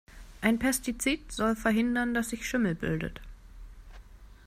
Ein 0.41 0.57
Pestizid 0.57 1.31
soll 1.31 1.55
verhindern, 1.55 2.15
dass 2.15 2.29
sich 2.31 2.49
Schimmel 2.49 2.73
bildet. 2.73 3.21